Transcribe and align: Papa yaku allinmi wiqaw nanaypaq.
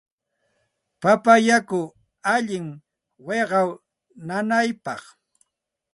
Papa 1.01 1.33
yaku 1.47 1.79
allinmi 2.33 2.75
wiqaw 3.27 3.69
nanaypaq. 4.27 5.01